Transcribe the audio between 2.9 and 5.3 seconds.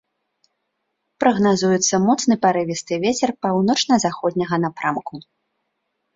вецер паўночна-заходняга напрамку.